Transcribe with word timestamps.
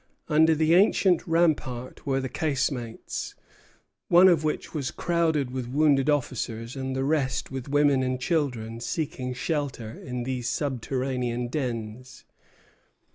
Under 0.27 0.55
the 0.55 0.73
adjacent 0.73 1.27
rampart 1.27 2.07
were 2.07 2.19
the 2.19 2.27
casemates, 2.27 3.35
one 4.07 4.27
of 4.29 4.43
which 4.43 4.73
was 4.73 4.89
crowded 4.89 5.51
with 5.51 5.67
wounded 5.69 6.09
officers, 6.09 6.75
and 6.75 6.95
the 6.95 7.03
rest 7.03 7.51
with 7.51 7.69
women 7.69 8.01
and 8.01 8.19
children 8.19 8.79
seeking 8.79 9.31
shelter 9.35 9.91
in 9.91 10.23
these 10.23 10.49
subterranean 10.49 11.49
dens. 11.49 12.25